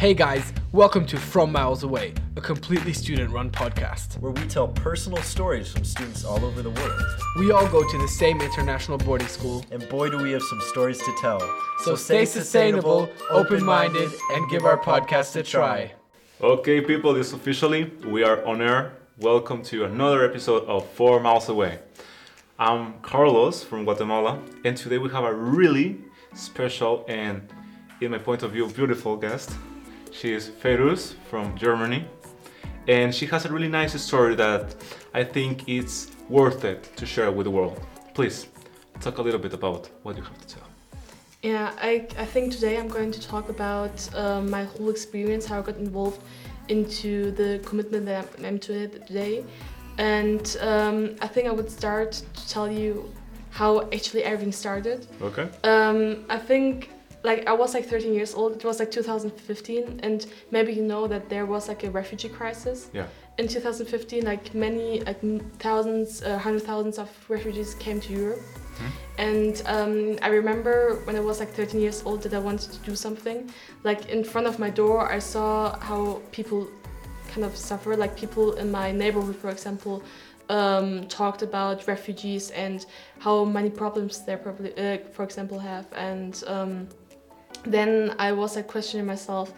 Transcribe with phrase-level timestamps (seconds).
[0.00, 4.18] Hey guys, welcome to From Miles Away, a completely student run podcast.
[4.18, 7.02] where we tell personal stories from students all over the world.
[7.38, 10.60] We all go to the same international boarding school, And boy, do we have some
[10.62, 11.40] stories to tell.
[11.84, 15.92] so stay sustainable, open minded, and give our podcast a try.
[16.40, 18.94] Okay, people, this officially we are on air.
[19.18, 21.78] Welcome to another episode of From Miles Away.
[22.58, 25.98] I'm Carlos from Guatemala, and today we have a really
[26.32, 27.46] special and,
[28.00, 29.50] in my point of view, beautiful guest.
[30.12, 32.04] She is Feruz from Germany,
[32.88, 34.74] and she has a really nice story that
[35.14, 37.80] I think it's worth it to share with the world.
[38.14, 38.48] Please
[39.00, 40.68] talk a little bit about what you have to tell.
[41.42, 45.60] Yeah, I, I think today I'm going to talk about um, my whole experience, how
[45.60, 46.20] I got involved
[46.68, 49.44] into the commitment that I'm, to it today.
[49.96, 53.12] And um, I think I would start to tell you
[53.50, 55.06] how actually everything started.
[55.22, 55.48] Okay.
[55.64, 56.90] Um, I think
[57.22, 58.56] like I was like 13 years old.
[58.56, 62.88] It was like 2015, and maybe you know that there was like a refugee crisis
[62.92, 63.06] Yeah.
[63.38, 64.24] in 2015.
[64.24, 65.20] Like many, like
[65.58, 68.40] thousands, uh, hundred thousands of refugees came to Europe.
[69.18, 72.78] And um, I remember when I was like 13 years old that I wanted to
[72.78, 73.50] do something.
[73.84, 76.66] Like in front of my door, I saw how people
[77.28, 77.94] kind of suffer.
[77.96, 80.02] Like people in my neighborhood, for example,
[80.48, 82.86] um, talked about refugees and
[83.18, 85.86] how many problems they probably, uh, for example, have.
[85.94, 86.88] And um,
[87.64, 89.52] then I was like questioning myself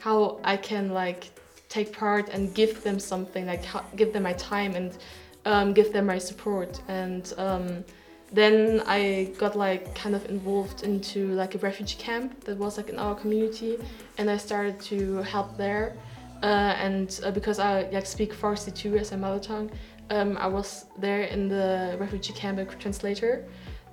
[0.00, 1.30] how I can like
[1.68, 3.64] take part and give them something, like
[3.96, 4.96] give them my time and
[5.44, 6.80] um, give them my support.
[6.88, 7.84] And um,
[8.32, 12.88] then I got like kind of involved into like a refugee camp that was like
[12.88, 13.78] in our community,
[14.18, 15.96] and I started to help there.
[16.42, 19.70] Uh, and uh, because I like speak Farsi too as a mother tongue,
[20.10, 23.44] um, I was there in the refugee camp as a translator,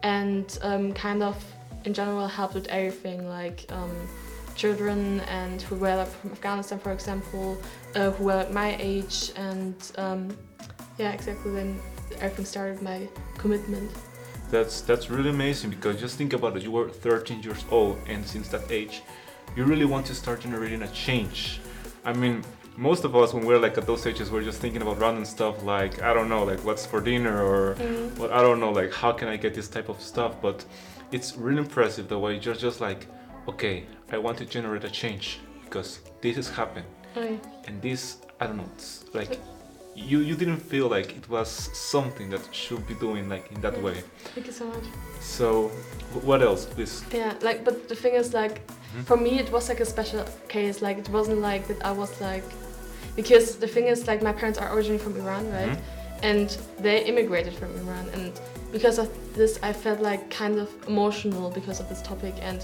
[0.03, 1.35] and um, kind of
[1.85, 3.91] in general helped with everything like um,
[4.55, 7.58] children and who were from Afghanistan, for example,
[7.95, 10.35] uh, who were my age, and um,
[10.97, 11.52] yeah, exactly.
[11.52, 11.80] Then
[12.19, 13.07] everything started my
[13.38, 13.90] commitment.
[14.51, 16.63] That's that's really amazing because just think about it.
[16.63, 19.01] You were 13 years old, and since that age,
[19.56, 21.61] you really want to start generating a change.
[22.03, 22.44] I mean,
[22.79, 25.63] most of us when we're like at those ages, we're just thinking about random stuff
[25.63, 27.75] like I don't know, like what's for dinner or
[28.19, 30.41] what I don't know, like how can I get this type of stuff.
[30.41, 30.63] But
[31.12, 33.07] it's really impressive the way you're just like,
[33.50, 36.85] okay, I want to generate a change because this has happened,
[37.16, 37.35] yeah.
[37.67, 38.01] and this
[38.40, 39.38] I don't know, it's like.
[39.96, 43.73] You, you didn't feel like it was something that should be doing like in that
[43.75, 43.84] Yeah.
[43.84, 44.03] way.
[44.34, 44.85] Thank you so much.
[45.19, 45.67] So,
[46.29, 47.03] what else, please?
[47.11, 49.03] Yeah, like, but the thing is, like, Mhm.
[49.09, 50.81] for me, it was like a special case.
[50.81, 52.46] Like, it wasn't like that I was like,
[53.16, 55.70] because the thing is, like, my parents are originally from Iran, right?
[55.78, 55.81] Mhm.
[56.22, 56.50] And
[56.80, 58.34] they immigrated from Iran, and
[58.72, 62.36] because of this, I felt like kind of emotional because of this topic.
[62.42, 62.59] And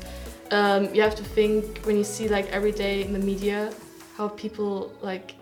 [0.52, 3.72] um, you have to think when you see like every day in the media
[4.18, 5.36] how people like.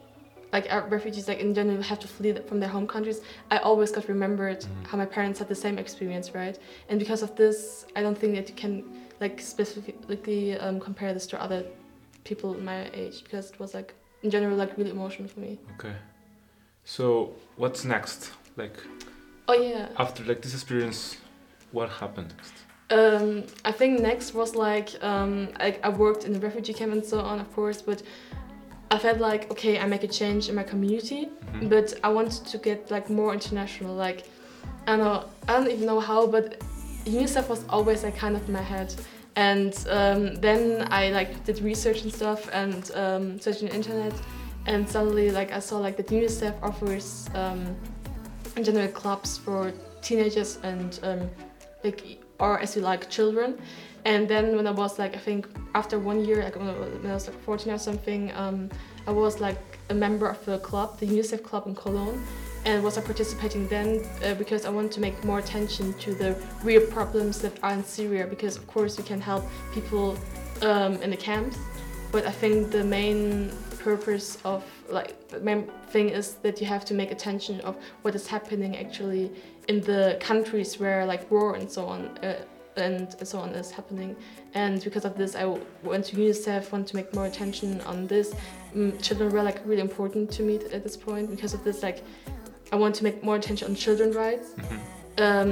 [0.51, 3.21] Like uh, refugees, like in general, have to flee from their home countries.
[3.49, 4.85] I always got remembered Mhm.
[4.87, 6.59] how my parents had the same experience, right?
[6.89, 8.83] And because of this, I don't think that you can
[9.19, 11.63] like specifically um, compare this to other
[12.23, 15.59] people my age because it was like in general like really emotional for me.
[15.77, 15.93] Okay.
[16.85, 18.31] So, what's next?
[18.57, 18.75] Like,
[19.47, 19.87] Oh yeah.
[19.97, 21.17] after like this experience,
[21.71, 22.53] what happened next?
[22.89, 27.05] Um, I think next was like um, I, I worked in the refugee camp and
[27.05, 28.01] so on, of course, but
[28.91, 31.69] I felt like okay, I make a change in my community, Mhm.
[31.69, 33.93] but I wanted to get like more international.
[33.95, 34.25] Like
[34.87, 36.59] I don't know, I don't even know how, but
[37.05, 38.93] UNICEF was always like kind of in my head.
[39.35, 44.13] And um, then I like did research and stuff and um, searched on the internet,
[44.67, 47.75] and suddenly like I saw like that UNICEF offers um,
[48.61, 51.29] general clubs for teenagers and um,
[51.83, 53.59] like or as you like children.
[54.05, 56.93] And then when I was like I think after one year, like when I was,
[57.01, 58.69] when I was like 14 or something, um,
[59.07, 59.57] I was like
[59.89, 62.23] a member of the club, the UNICEF club in Cologne,
[62.65, 66.35] and was I participating then uh, because I wanted to make more attention to the
[66.63, 68.25] real problems that are in Syria.
[68.25, 69.43] Because of course we can help
[69.73, 70.17] people
[70.61, 71.57] um, in the camps,
[72.11, 76.85] but I think the main purpose of like the main thing is that you have
[76.85, 79.29] to make attention of what is happening actually
[79.67, 82.45] in the countries where like war and so on uh,
[82.77, 84.15] and so on is happening
[84.53, 85.45] and because of this I
[85.83, 88.33] went to unicef want to make more attention on this
[88.73, 92.03] mm, children were like really important to me at this point because of this like
[92.73, 94.79] i want to make more attention on children's rights Mhm.
[95.25, 95.49] um,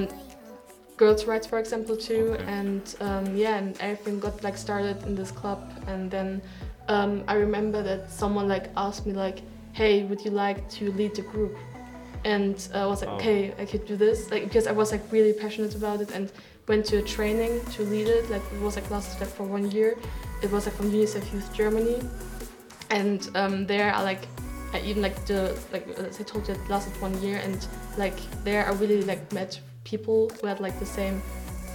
[1.02, 2.24] girls' rights, for example, too.
[2.34, 2.44] Okay.
[2.60, 5.60] And um, yeah, and everything got like started in this club.
[5.92, 6.30] And then
[6.96, 9.38] um, I remember that someone like asked me like,
[9.80, 11.54] "Hey, would you like to lead the group?"
[12.34, 13.18] And uh, I was like, Oh.
[13.20, 16.26] "Okay, I could do this." Like because I was like really passionate about it and
[16.68, 18.24] went to a training to lead it.
[18.34, 19.92] Like it was like lasted like for one year.
[20.46, 21.98] it was like from UNICEF Youth Germany,
[23.00, 24.24] and um, there I like
[24.74, 27.66] I even like the like as I told you it lasted one year, and
[27.98, 31.22] like there I really like met people who had like the same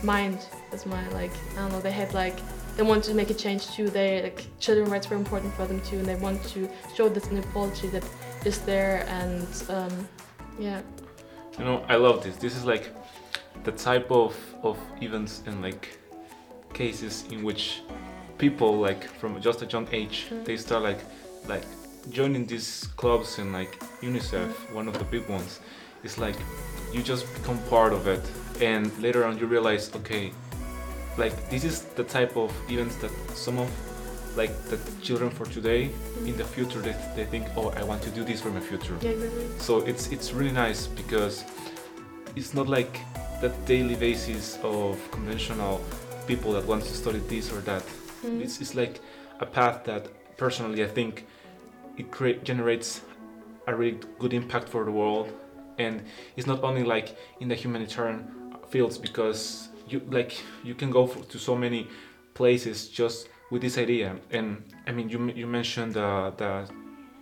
[0.02, 0.38] mind
[0.72, 1.10] as mine.
[1.12, 2.38] Like I don't know, they had like
[2.76, 3.88] they wanted to make a change too.
[3.88, 7.26] They like children rights were important for them too, and they want to show this
[7.28, 8.04] inequality that
[8.44, 9.04] is there.
[9.08, 10.08] And um,
[10.58, 10.81] yeah,
[11.58, 12.37] You know, I love this.
[12.37, 12.90] This is like
[13.64, 15.98] the type of of events and like
[16.72, 17.82] cases in which
[18.38, 20.44] people like from just a young age Mm.
[20.44, 21.00] they start like
[21.48, 21.64] like
[22.11, 25.61] joining these clubs and like UNICEF, one of the big ones.
[26.05, 26.37] It's like
[26.93, 28.23] you just become part of it,
[28.61, 30.32] and later on you realize, okay,
[31.19, 33.70] like this is the type of events that some of
[34.37, 35.91] like the children for today
[36.26, 38.94] in the future they, they think oh i want to do this for my future
[39.00, 39.47] yeah, exactly.
[39.58, 41.43] so it's it's really nice because
[42.37, 43.00] it's not like
[43.41, 45.82] that daily basis of conventional
[46.26, 47.82] people that want to study this or that.
[48.25, 48.43] Mhm.
[48.43, 49.00] It's, it's like
[49.41, 51.26] a path that personally I think
[51.96, 53.00] it create, generates
[53.66, 55.32] a really good impact for the world,
[55.78, 56.02] and
[56.37, 58.28] it's not only like in the humanitarian
[58.69, 61.87] fields because you like you can go for, to so many
[62.34, 64.16] places just with this idea.
[64.31, 66.69] And I mean you you mentioned the the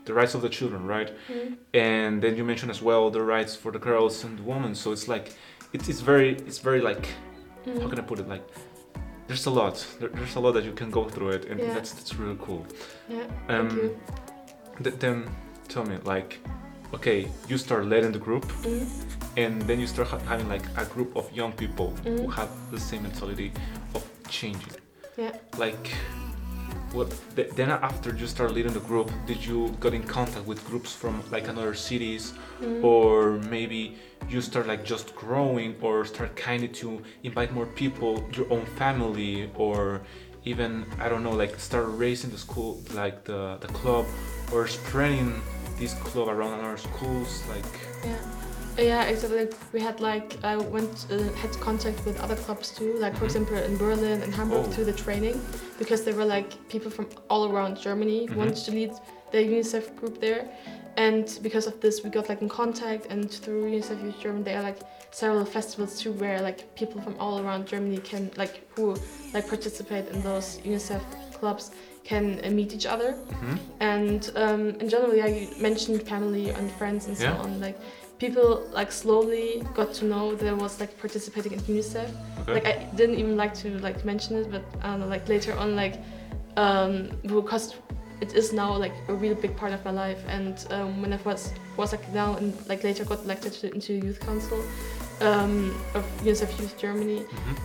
[0.07, 1.11] the rights of the children, right?
[1.31, 1.57] Mhm.
[1.75, 4.93] and then you mentioned as well the rights for the girls and the women so
[4.93, 5.27] it's like
[5.73, 7.07] it's, it's very it's very like
[7.67, 7.91] how Mhm.
[7.91, 8.45] can i put it like
[9.27, 11.75] there's a lot there, there's a lot that you can go through it and Yeah.
[11.75, 12.63] that's that's really cool
[13.09, 13.89] Yeah, um thank you.
[13.89, 14.34] th-
[14.81, 15.29] then
[15.69, 16.39] tell me like
[16.93, 18.87] okay you start leading the group Mhm.
[19.37, 22.33] and then you start ha- having like a group of young people who Mhm.
[22.35, 23.53] have the same mentality
[23.95, 24.75] of changing
[25.17, 25.33] Yeah.
[25.59, 25.91] like
[26.93, 30.65] what th- then after you start leading the group did you got in contact with
[30.71, 32.85] groups from like another cities Mhm.
[32.85, 33.97] or maybe
[34.31, 38.65] you start like just growing or start kind of to invite more people your own
[38.79, 40.01] family or
[40.45, 44.07] even i don't know like start raising the school like the, the club
[44.53, 45.41] or spreading
[45.79, 47.65] this club around other schools like
[48.05, 48.19] Yeah,
[48.77, 49.49] yeah, exactly.
[49.73, 53.31] We had like I went uh, had contact with other clubs too, like for Mhm.
[53.31, 54.71] example in Berlin and Hamburg Oh.
[54.73, 55.37] through the training,
[55.79, 58.39] because there were like people from all around Germany who Mhm.
[58.43, 58.91] wanted to lead
[59.33, 60.43] the UNICEF group there,
[60.97, 64.59] and because of this we got like in contact, and through UNICEF Youth Germany there
[64.59, 64.79] are like
[65.11, 68.97] several festivals too where like people from all around Germany can like who
[69.33, 71.01] like participate in those UNICEF
[71.33, 71.71] clubs
[72.05, 73.11] can uh, meet each other
[73.43, 73.59] Mhm.
[73.81, 77.45] and um, in general yeah you mentioned family and friends and so Yeah.
[77.45, 77.79] on like
[78.19, 82.09] people like slowly got to know that I was like participating in UNICEF
[82.41, 85.29] okay like I didn't even like to like mention it but I don't know like
[85.29, 85.97] later on like
[86.57, 87.75] um, because
[88.21, 90.23] it is now like a really big part of my life.
[90.29, 93.93] And um, when I was was like now and like later got elected to, into
[93.95, 94.63] youth council
[95.21, 97.57] um, of UNICEF Youth Germany Mhm.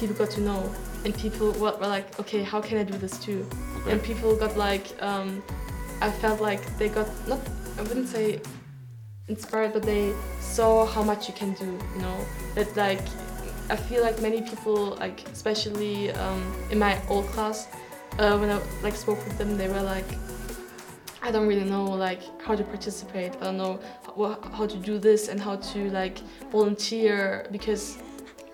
[0.00, 0.62] people got to know.
[1.04, 3.46] And people were, were like okay how can I do this too?
[3.78, 3.92] Okay.
[3.92, 5.42] And people got like um,
[6.00, 7.40] I felt like they got not
[7.78, 8.40] I wouldn't say
[9.28, 11.64] inspired but they saw how much you can do
[11.94, 12.16] you know?
[12.54, 13.02] That like
[13.70, 17.68] I feel like many people like especially um, in my old class
[18.18, 20.06] uh, when I like spoke with them they were like
[21.24, 23.34] I don't really know like how to participate.
[23.36, 23.80] I don't know
[24.52, 26.18] how, to do this and how to like
[26.52, 27.96] volunteer because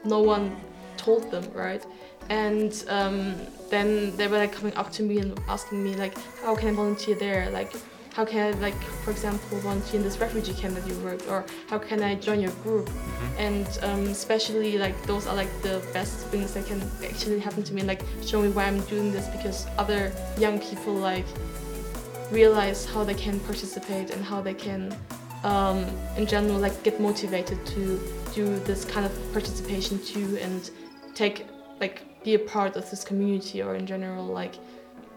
[0.04, 0.56] no one
[0.96, 1.84] told them right?
[2.28, 3.34] And um,
[3.70, 6.72] then they were like coming up to me and asking me like how can i
[6.72, 7.50] volunteer there?
[7.50, 7.74] Like
[8.12, 11.44] how can i like for example volunteer in this refugee camp that you worked or
[11.68, 12.88] how can i join your group?
[12.88, 13.38] Mhm.
[13.38, 17.74] and um, especially like those are like the best things that can actually happen to
[17.74, 21.26] me like show me why i'm doing this because other young people like
[22.30, 24.94] realize how they can participate and how they can
[25.42, 25.86] um,
[26.16, 27.98] in general like get motivated to
[28.34, 30.70] do this kind of participation too and
[31.14, 31.46] take
[31.80, 34.56] like be a part of this community or in general like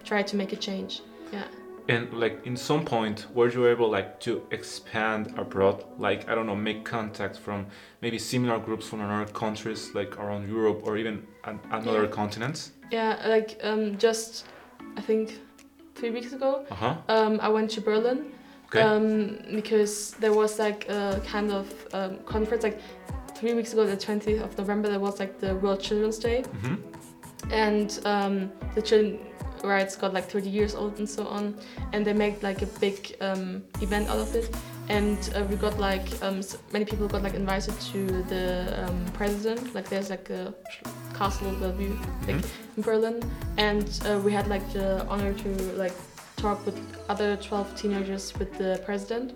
[0.04, 1.02] try to make a change.
[1.32, 1.44] Yeah
[1.90, 5.84] and like in some point were you able like to expand abroad?
[5.98, 7.66] Like i don't know make contact from
[8.02, 12.10] maybe similar groups from other countries like around europe or even an, another Yeah.
[12.10, 12.72] continents?
[12.92, 14.46] Yeah like um, just
[14.98, 15.40] i think
[15.96, 16.96] three weeks ago uh-huh.
[17.10, 18.32] um, i went to berlin
[18.68, 18.82] okay.
[18.82, 22.80] um, because there was like a kind of um, conference like
[23.36, 26.44] three weeks ago the 20th of november there was like the world children's day.
[26.62, 26.76] Hmm
[27.52, 29.20] and um, the children
[29.64, 31.56] rights got like 30 years old and so on
[31.94, 34.54] and they made like a big um, event out of it.
[34.90, 36.42] And uh, we got like um,
[36.74, 39.74] many people got like invited to the um, president.
[39.74, 40.54] Like there's like a
[41.18, 41.96] castle Bellevue
[42.28, 42.46] like Mhm.
[42.78, 43.32] in Berlin.
[43.58, 45.94] And uh, we had like the honor to like
[46.36, 46.78] talk with
[47.08, 49.34] other 12 teenagers with the president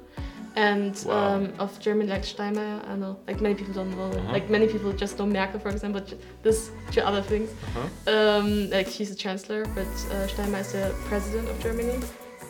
[0.58, 1.36] and Wow.
[1.36, 2.78] um, of German like Steinmeier.
[2.86, 4.10] I don't know, like many people don't know.
[4.12, 4.34] Uh-huh.
[4.38, 6.02] Like many people just know Merkel, for example.
[6.44, 6.60] This
[6.94, 7.50] two other things.
[7.52, 8.14] Uh-huh.
[8.16, 8.48] Um,
[8.78, 12.00] like she's a chancellor, but uh, Steinmeier is the president of Germany.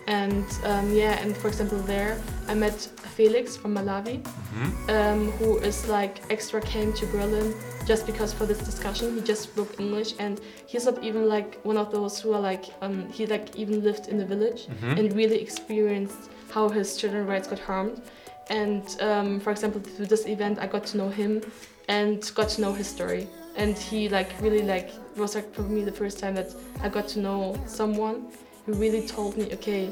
[0.09, 2.13] And um, yeah, and for example, there
[2.47, 2.77] I met
[3.17, 4.69] Felix from Malawi, Mhm.
[4.97, 7.47] um, who is like extra came to Berlin
[7.89, 9.05] just because for this discussion.
[9.15, 10.39] He just spoke English, and
[10.71, 14.05] he's not even like one of those who are like um, he like even lived
[14.11, 14.97] in the village Mhm.
[14.99, 18.01] and really experienced how his children's rights got harmed.
[18.49, 21.41] And um, for example, through this event, I got to know him
[21.87, 23.27] and got to know his story.
[23.55, 27.07] And he like really like was like for me the first time that I got
[27.09, 28.27] to know someone
[28.65, 29.89] who really told me, okay,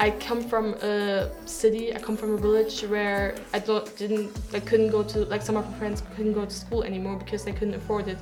[0.00, 4.60] I come from a city, I come from a village where I don't didn't I
[4.60, 7.52] couldn't go to like some of my friends couldn't go to school anymore because they
[7.52, 8.18] couldn't afford it.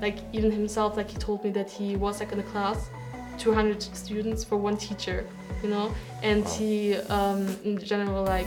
[0.00, 2.88] Like even himself, like he told me that he was like in a class,
[3.38, 5.26] 200 students for one teacher,
[5.62, 8.46] you know, and he um, in general like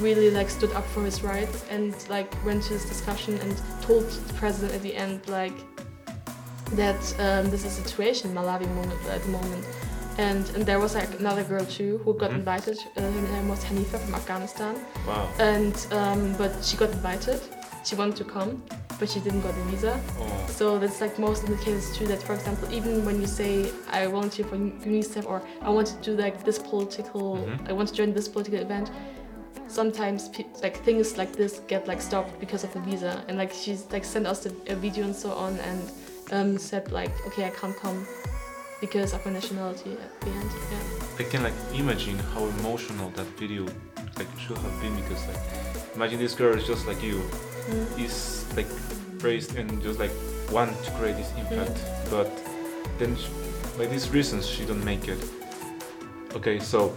[0.00, 4.04] really like stood up for his rights and like went to this discussion and told
[4.28, 5.54] the president at the end like
[6.72, 9.64] that um, this is a situation in Malawi moment at the moment.
[10.18, 12.36] And, and there was like another girl too who got Mhm.
[12.36, 12.78] invited.
[12.96, 14.74] Uh, her name was Hanifa from Afghanistan,
[15.06, 15.28] Wow.
[15.38, 17.40] and um, but she got invited.
[17.84, 18.62] She wanted to come,
[18.98, 20.00] but she didn't got a visa.
[20.18, 20.46] Oh.
[20.48, 22.06] So that's like most of the cases too.
[22.06, 25.96] That for example, even when you say I volunteer for UNICEF or I want to
[26.02, 27.68] do like this political, Mhm.
[27.68, 28.90] I want to join this political event.
[29.68, 33.52] Sometimes pe- like things like this get like stopped because of the visa, and like
[33.52, 35.80] she's like sent us a, a video and so on, and
[36.32, 38.06] um, said like okay I can't come
[38.80, 40.50] because of my nationality at the end.
[40.70, 41.18] Yeah.
[41.18, 43.64] I can like imagine how emotional that video
[44.18, 45.42] like should have been because like
[45.96, 47.20] imagine this girl is just like you
[47.68, 48.04] Mm.
[48.04, 48.66] is like
[49.22, 50.12] raised and just like
[50.52, 51.76] want to create this impact
[52.10, 52.30] but
[52.98, 53.26] then sh
[53.76, 55.18] by these reasons she don't make it
[56.34, 56.94] okay so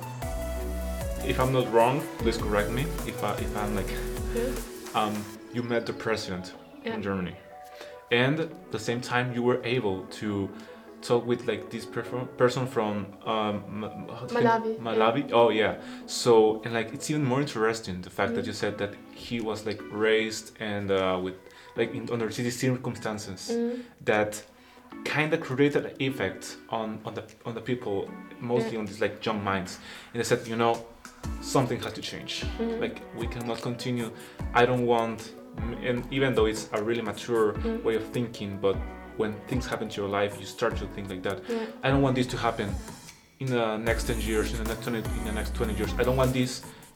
[1.26, 3.92] if i'm not wrong please correct me if i if i'm like
[4.36, 4.52] Yeah.
[4.94, 5.14] um
[5.54, 6.54] you met the president
[6.86, 6.94] Yeah.
[6.96, 7.36] in germany
[8.12, 10.50] and at the same time you were able to
[11.02, 15.36] talk with like this perfor- person from um, Ma- how do you- Malawi, yeah.
[15.36, 15.76] Oh yeah.
[16.06, 18.48] So and like it's even more interesting the fact that Mhm.
[18.48, 21.36] you said that he was like raised and uh, with
[21.76, 23.80] like in, under these circumstances Mm.
[24.06, 24.44] that
[25.06, 28.10] kind of created an effect on on the on the people
[28.42, 28.80] mostly Yeah.
[28.80, 29.80] on these like young minds
[30.14, 30.74] and they said you know
[31.42, 32.82] something has to change Mhm.
[32.82, 34.10] like we cannot continue
[34.54, 35.20] i don't want
[35.88, 37.84] and even though it's a really mature Mm.
[37.84, 38.76] way of thinking but
[39.20, 41.86] when things happen to your life you start to think like that Yeah.
[41.86, 42.70] i don't want this to happen
[43.44, 46.04] in the next 10 years in the next 20 in the next 20 years i
[46.08, 46.52] don't want this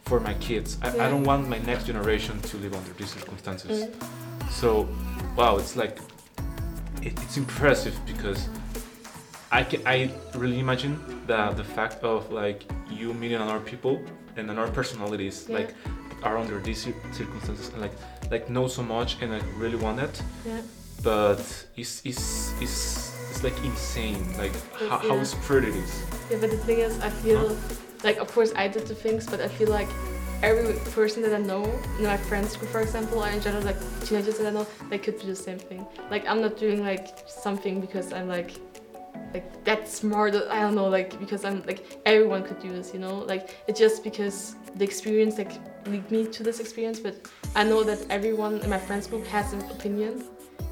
[0.07, 3.75] for my kids i, I don't want my next generation to live under these circumstances
[3.83, 4.51] Mm.
[4.61, 4.69] so
[5.37, 5.95] wow it's like
[7.07, 8.41] it, it's impressive because
[9.59, 9.97] I can I
[10.41, 10.93] really imagine
[11.29, 12.59] the the fact of like
[12.99, 13.93] you meeting other people
[14.37, 15.57] and other personalities Yeah.
[15.59, 15.69] like
[16.27, 16.79] are under these
[17.19, 17.95] circumstances and like
[18.33, 20.15] like know so much and like really want it
[20.49, 20.61] Yeah.
[21.03, 21.39] But
[21.75, 24.53] it's it's it's, it's like insane like
[24.89, 25.23] how, how Yeah.
[25.23, 25.91] spread it is
[26.31, 27.55] Yeah, but the thing is, I feel
[28.03, 29.89] like, of course, I did the things, but I feel like
[30.41, 31.63] every person that I know,
[31.99, 35.19] my friends group, for example, or in general, like teenagers that I know, they could
[35.19, 35.85] do the same thing.
[36.09, 38.51] Like, I'm not doing like something because I'm like,
[39.33, 40.33] like that smart.
[40.35, 43.19] I don't know, like because I'm like everyone could do this, you know.
[43.19, 45.53] Like it's just because the experience like
[45.85, 47.15] lead me to this experience, but
[47.55, 50.23] I know that everyone in my friends group has an opinion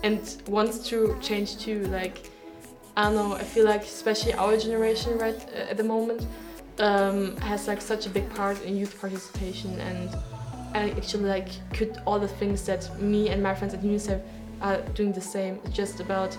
[0.03, 1.86] and wants to change too.
[1.88, 2.29] Like
[2.98, 3.36] I don't know.
[3.36, 6.27] I feel like especially our generation right uh, at the moment
[6.79, 10.10] um, has like such a big part in youth participation, and
[10.74, 14.22] I actually like could all the things that me and my friends at UNICEF
[14.62, 15.60] are doing the same.
[15.65, 16.38] It's just about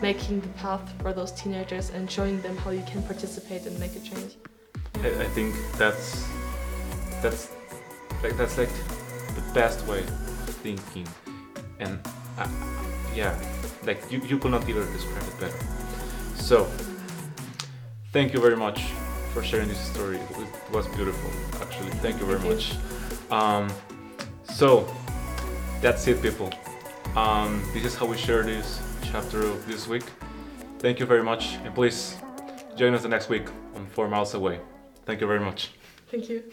[0.00, 3.96] making the path for those teenagers and showing them how you can participate and make
[3.96, 4.36] a change.
[5.02, 6.28] I, I think that's
[7.22, 7.50] that's
[8.22, 8.72] like that's like
[9.34, 11.06] the best way of thinking,
[11.78, 11.98] and
[12.38, 12.48] uh,
[13.14, 13.36] yeah,
[13.84, 15.58] like you, you could not even describe it better.
[16.36, 16.68] So,
[18.12, 18.80] thank you very much
[19.32, 20.16] for sharing this story.
[20.16, 21.30] It was, beautiful,
[21.60, 21.90] actually.
[22.02, 22.74] Thank you very much.
[23.30, 23.70] Um,
[24.44, 24.88] so,
[25.80, 26.52] that's it, people.
[27.16, 30.04] Um, this is how we share this chapter of this week.
[30.78, 32.16] Thank you very much, and please
[32.76, 34.60] join us the next week on From Miles Away.
[35.04, 35.70] Thank you very much.
[36.10, 36.44] Thank you.